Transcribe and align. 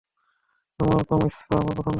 তোমার 0.79 1.01
কর্মস্পৃহা 1.05 1.55
আমার 1.55 1.65
পছন্দ 1.65 1.77
হয়েছে। 1.77 1.89